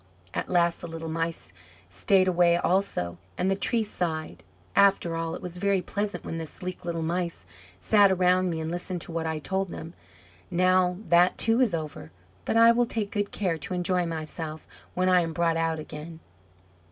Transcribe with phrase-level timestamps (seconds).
[0.33, 1.53] At last the little Mice
[1.87, 4.41] stayed away also; and the Tree sighed:
[4.75, 7.45] "After all, it was very pleasant when the sleek little Mice
[7.79, 9.93] sat around me and listened to what I told them.
[10.49, 12.09] Now that too is over.
[12.45, 16.19] But I will take good care to enjoy myself when I am brought out again."